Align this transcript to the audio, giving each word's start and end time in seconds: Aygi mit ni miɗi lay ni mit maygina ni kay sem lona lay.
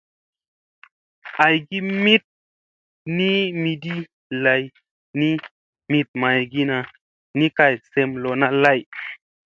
Aygi 1.45 1.77
mit 2.03 2.23
ni 3.15 3.29
miɗi 3.61 3.95
lay 4.43 4.63
ni 5.19 5.29
mit 5.91 6.07
maygina 6.21 6.77
ni 7.37 7.45
kay 7.57 7.73
sem 7.91 8.09
lona 8.23 8.47
lay. 8.63 8.79